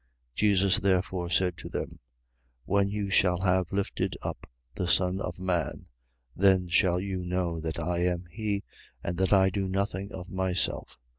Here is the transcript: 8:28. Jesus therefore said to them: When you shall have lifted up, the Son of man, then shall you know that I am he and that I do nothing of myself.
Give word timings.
8:28. 0.33 0.37
Jesus 0.37 0.79
therefore 0.79 1.29
said 1.29 1.57
to 1.57 1.69
them: 1.69 1.99
When 2.65 2.89
you 2.89 3.11
shall 3.11 3.41
have 3.41 3.71
lifted 3.71 4.17
up, 4.23 4.49
the 4.73 4.87
Son 4.87 5.19
of 5.21 5.37
man, 5.37 5.85
then 6.35 6.67
shall 6.69 6.99
you 6.99 7.23
know 7.23 7.59
that 7.59 7.79
I 7.79 7.99
am 7.99 8.25
he 8.31 8.63
and 9.03 9.15
that 9.19 9.31
I 9.31 9.51
do 9.51 9.67
nothing 9.67 10.11
of 10.11 10.27
myself. 10.31 10.97